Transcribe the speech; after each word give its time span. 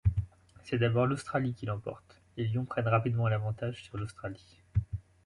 C'est 0.63 0.79
d'abord 0.79 1.05
l'Australie 1.05 1.53
qui 1.53 1.67
l'emporte, 1.67 2.19
les 2.35 2.47
Lions 2.47 2.65
prennent 2.65 2.87
rapidement 2.87 3.27
l'avantage 3.27 3.83
sur 3.83 3.99
l'Australie. 3.99 4.57